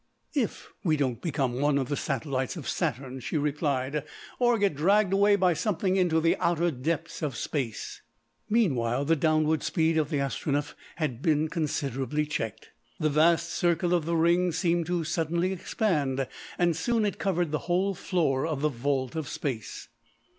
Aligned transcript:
"If 0.33 0.73
we 0.83 0.97
don't 0.97 1.21
become 1.21 1.59
one 1.61 1.77
of 1.77 1.87
the 1.87 1.95
satellites 1.95 2.55
of 2.57 2.67
Saturn," 2.67 3.19
she 3.19 3.37
replied, 3.37 4.03
"or 4.39 4.57
get 4.57 4.73
dragged 4.73 5.13
away 5.13 5.35
by 5.35 5.53
something 5.53 5.95
into 5.95 6.19
the 6.19 6.35
outer 6.37 6.71
depths 6.71 7.21
of 7.21 7.35
Space." 7.35 8.01
Meanwhile 8.49 9.05
the 9.05 9.15
downward 9.15 9.61
speed 9.61 9.99
of 9.99 10.09
the 10.09 10.17
Astronef 10.17 10.73
had 10.95 11.21
been 11.21 11.49
considerably 11.49 12.25
checked. 12.25 12.71
The 12.99 13.11
vast 13.11 13.49
circle 13.53 13.93
of 13.93 14.05
the 14.05 14.15
rings 14.15 14.57
seemed 14.57 14.87
to 14.87 15.03
suddenly 15.03 15.51
expand, 15.53 16.27
and 16.57 16.75
soon 16.75 17.05
it 17.05 17.19
covered 17.19 17.51
the 17.51 17.59
whole 17.69 17.93
floor 17.93 18.47
of 18.47 18.61
the 18.61 18.69
Vault 18.69 19.15
of 19.15 19.27
Space. 19.27 19.87